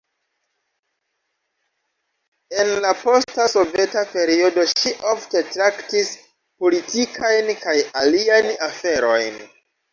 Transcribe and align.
En 2.63 2.69
la 2.85 2.93
posta 3.03 3.45
soveta 3.53 4.03
periodo 4.15 4.65
ŝi 4.73 4.95
ofte 5.13 5.45
traktis 5.53 6.11
politikajn 6.65 7.55
kaj 7.63 7.79
aliajn 8.05 8.53
aferojn. 8.73 9.43